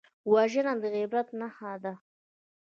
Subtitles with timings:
[0.31, 1.93] وژنه د عبرت نښه ده